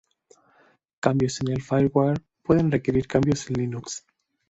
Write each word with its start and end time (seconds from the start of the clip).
Cambios 0.99 1.41
en 1.41 1.49
el 1.51 1.61
firmware 1.61 2.23
pueden 2.41 2.71
requerir 2.71 3.05
cambios 3.05 3.47
en 3.51 3.57
Linux. 3.57 4.03